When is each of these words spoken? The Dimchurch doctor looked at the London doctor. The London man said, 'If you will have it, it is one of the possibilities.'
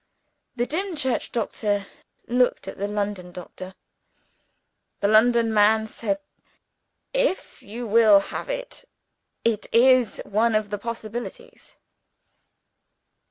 The 0.55 0.65
Dimchurch 0.65 1.31
doctor 1.31 1.85
looked 2.27 2.67
at 2.67 2.79
the 2.79 2.87
London 2.87 3.31
doctor. 3.31 3.75
The 4.99 5.07
London 5.07 5.53
man 5.53 5.85
said, 5.85 6.17
'If 7.13 7.61
you 7.61 7.85
will 7.85 8.19
have 8.19 8.49
it, 8.49 8.83
it 9.45 9.67
is 9.71 10.19
one 10.25 10.55
of 10.55 10.71
the 10.71 10.79
possibilities.' 10.79 11.75